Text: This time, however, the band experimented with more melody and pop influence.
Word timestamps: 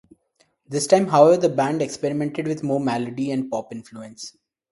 This 0.67 0.87
time, 0.87 1.09
however, 1.09 1.37
the 1.37 1.47
band 1.49 1.79
experimented 1.83 2.47
with 2.47 2.63
more 2.63 2.79
melody 2.79 3.29
and 3.29 3.51
pop 3.51 3.71
influence. 3.71 4.35